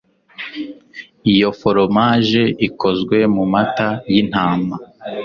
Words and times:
Iyo 1.33 1.49
foromaje 1.59 2.41
ikozwe 2.67 3.17
mumata 3.35 3.89
yintama 4.13 4.75